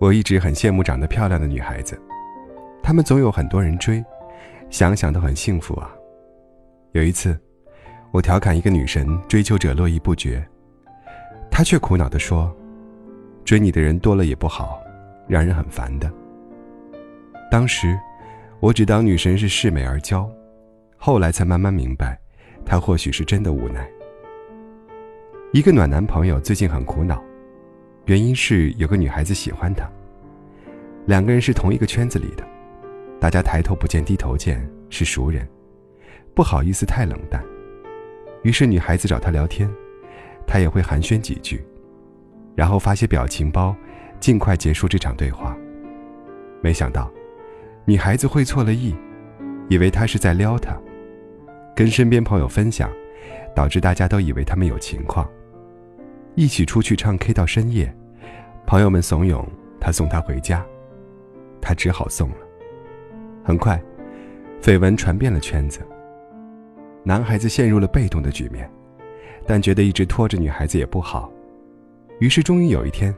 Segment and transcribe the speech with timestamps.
[0.00, 2.00] 我一直很羡慕长得漂亮的女孩子，
[2.82, 4.04] 她们总有很多人追，
[4.70, 5.90] 想想都很幸福啊。
[6.92, 7.36] 有一次，
[8.12, 10.46] 我调侃一个女神追求者络绎不绝，
[11.50, 12.54] 她却苦恼地说
[13.44, 14.80] ：“追你的人多了也不好，
[15.26, 16.08] 让人很烦的。”
[17.50, 17.98] 当时，
[18.60, 20.28] 我只当女神是恃美而骄，
[20.96, 22.16] 后来才慢慢明白，
[22.64, 23.84] 她或许是真的无奈。
[25.52, 27.20] 一个暖男朋友最近很苦恼。
[28.08, 29.86] 原因是有个女孩子喜欢他，
[31.04, 32.48] 两个人是同一个圈子里的，
[33.20, 35.46] 大家抬头不见低头见，是熟人，
[36.34, 37.44] 不好意思太冷淡。
[38.44, 39.70] 于是女孩子找他聊天，
[40.46, 41.62] 他也会寒暄几句，
[42.56, 43.76] 然后发些表情包，
[44.18, 45.54] 尽快结束这场对话。
[46.62, 47.12] 没想到，
[47.84, 48.96] 女孩子会错了意，
[49.68, 50.74] 以为他是在撩她，
[51.76, 52.90] 跟身边朋友分享，
[53.54, 55.28] 导致大家都以为他们有情况。
[56.36, 57.92] 一起出去唱 K 到深夜，
[58.68, 59.42] 朋友们怂恿
[59.80, 60.62] 他送她回家，
[61.58, 62.36] 他只好送了。
[63.42, 63.82] 很快，
[64.60, 65.80] 绯闻传遍了圈子。
[67.02, 68.70] 男孩子陷入了被动的局面，
[69.46, 71.32] 但觉得一直拖着女孩子也不好，
[72.20, 73.14] 于是终于有一天，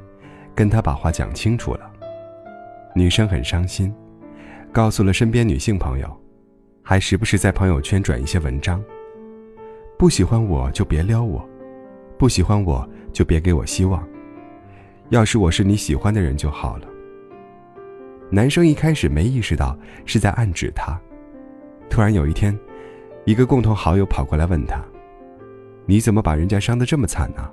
[0.55, 1.91] 跟他把话讲清楚了。
[2.95, 3.93] 女生很伤心，
[4.71, 6.17] 告诉了身边女性朋友，
[6.81, 8.81] 还时不时在朋友圈转一些文章。
[9.99, 11.45] 不喜欢我就别撩我，
[12.17, 12.89] 不喜欢我。
[13.13, 14.09] 就别给我希望。
[15.11, 16.87] 要是我是你喜欢的人就好了。
[18.31, 20.97] 男生一开始没意识到是在暗指他，
[21.91, 22.57] 突然有一天，
[23.25, 24.81] 一个共同好友跑过来问他
[25.85, 27.51] ：“你怎么把人家伤得这么惨呢？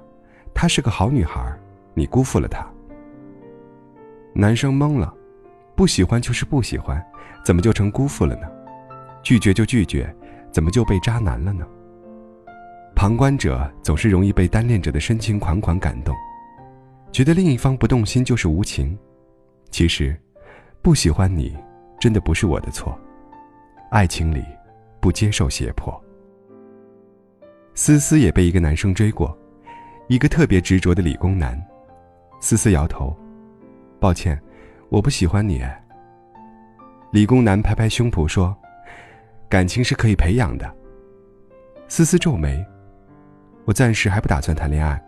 [0.54, 1.52] 她是个好女孩，
[1.96, 2.64] 你辜负了她。”
[4.36, 5.12] 男生懵了，
[5.76, 7.04] 不喜欢就是不喜欢，
[7.44, 8.48] 怎么就成辜负了呢？
[9.24, 10.16] 拒绝就拒绝，
[10.52, 11.66] 怎么就被渣男了呢？
[12.96, 16.16] 旁观者总是容易被单恋者的深情款款感动，
[17.18, 18.96] 觉得另一方不动心就是无情。
[19.72, 20.16] 其实，
[20.84, 21.58] 不喜欢你，
[22.00, 22.96] 真的不是我的错。
[23.90, 24.46] 爱情里，
[25.00, 26.00] 不接受胁迫。
[27.74, 29.36] 思思也被一个男生追过，
[30.08, 31.60] 一个特别执着的理工男。
[32.40, 33.18] 思思摇头，
[34.00, 34.40] 抱歉，
[34.90, 35.66] 我不喜欢你。
[37.10, 38.56] 理工男拍拍胸脯说
[39.50, 40.72] ：“感情是可以培养的。”
[41.90, 42.64] 思思皱眉。
[43.66, 45.04] 我暂时还不打算谈恋爱。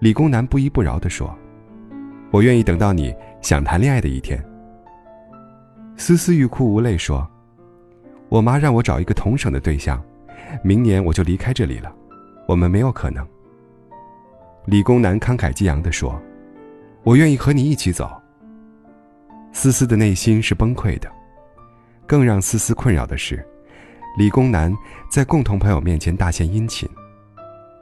[0.00, 1.34] 理工男不依不饶地说
[2.30, 4.42] ：“我愿意等到你想谈恋爱的一天。”
[5.96, 7.28] 思思欲哭无泪说
[8.28, 10.02] ：“我妈让我找一个同省的对象，
[10.62, 11.94] 明年我就离开这里了，
[12.46, 13.26] 我们没有可能。”
[14.66, 16.20] 理工男慷慨激昂地说
[17.04, 18.10] ：“我愿意和你一起走。”
[19.52, 21.08] 思思的内心是崩溃的，
[22.06, 23.46] 更让思思困扰的是，
[24.18, 24.74] 理工男
[25.08, 26.88] 在共同朋友面前大献殷勤。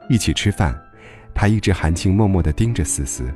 [0.09, 0.79] 一起吃饭，
[1.35, 3.33] 他一直含情脉脉地盯着思思，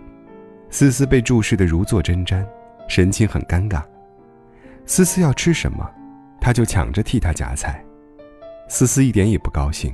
[0.69, 2.45] 思思被注视得如坐针毡，
[2.87, 3.83] 神情很尴尬。
[4.85, 5.89] 思思要吃什么，
[6.39, 7.83] 他就抢着替她夹菜，
[8.69, 9.93] 思思一点也不高兴。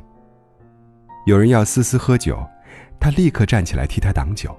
[1.25, 2.45] 有人要思思喝酒，
[2.99, 4.55] 他立刻站起来替她挡酒，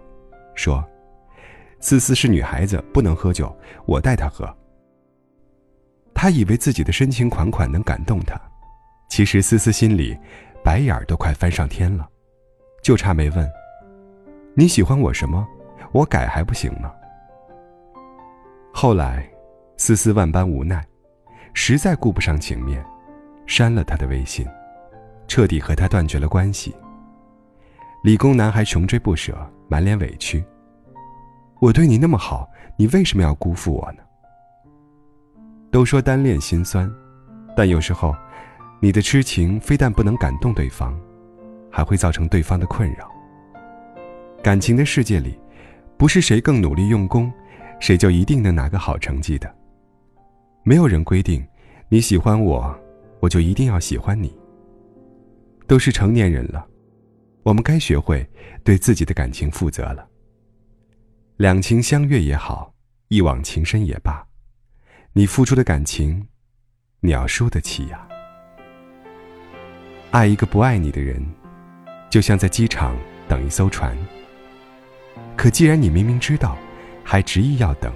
[0.55, 0.83] 说
[1.81, 3.55] ：“思思是女孩子，不能喝酒，
[3.87, 4.49] 我带她喝。”
[6.15, 8.41] 他以为自己的深情款款能感动她，
[9.11, 10.17] 其实思思心里。
[10.65, 12.09] 白眼儿都快翻上天了，
[12.85, 13.51] 就差没问
[14.55, 15.45] ：“你喜欢我什么？
[15.91, 16.93] 我改还不行吗？”
[18.75, 19.27] 后来，
[19.79, 20.87] 思思万般无奈，
[21.55, 22.85] 实在顾不上情面，
[23.47, 24.47] 删了他的微信，
[25.27, 26.77] 彻底和他断绝了关系。
[28.03, 29.35] 理工男还穷追不舍，
[29.67, 30.45] 满脸委屈
[31.63, 32.47] ：“我对你那么好，
[32.77, 34.03] 你为什么要辜负我呢？”
[35.73, 36.89] 都说单恋心酸，
[37.57, 38.15] 但有时候。
[38.81, 40.95] 你的痴情非但不能感动对方，
[41.75, 43.11] 还会造成对方的困扰。
[44.45, 45.37] 感情的世界里，
[45.99, 47.33] 不是谁更努力用功，
[47.81, 49.53] 谁就一定能拿个好成绩的。
[50.63, 51.45] 没有人规定，
[51.89, 52.73] 你喜欢我，
[53.19, 54.33] 我就一定要喜欢你。
[55.67, 56.65] 都是成年人了，
[57.43, 58.25] 我们该学会
[58.63, 60.07] 对自己的感情负责了。
[61.39, 62.73] 两情相悦也好，
[63.09, 64.25] 一往情深也罢，
[65.13, 66.25] 你付出的感情，
[67.01, 68.07] 你要输得起呀。
[70.13, 71.21] 爱一个不爱你的人，
[72.15, 72.97] 就像在机场
[73.29, 73.99] 等一艘船。
[75.37, 76.57] 可既然你明明知道，
[77.03, 77.93] 还执意要等，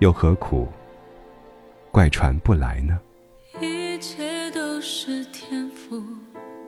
[0.00, 0.68] 又何苦
[1.90, 3.00] 怪船不来呢？
[3.58, 6.04] 一切都是天赋，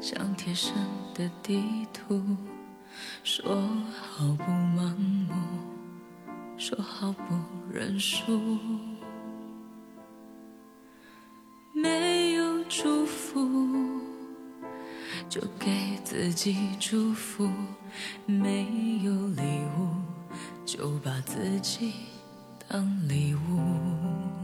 [0.01, 0.73] 像贴身
[1.15, 2.19] 的地图，
[3.23, 3.55] 说
[3.93, 5.35] 好不盲目，
[6.57, 7.35] 说好不
[7.71, 8.41] 认输，
[16.33, 17.47] 自己祝福，
[18.25, 18.63] 没
[19.05, 19.43] 有礼
[19.77, 19.91] 物
[20.65, 21.93] 就把自己
[22.67, 24.42] 当礼物。